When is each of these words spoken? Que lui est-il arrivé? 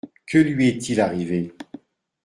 Que 0.25 0.39
lui 0.39 0.67
est-il 0.67 0.99
arrivé? 0.99 1.55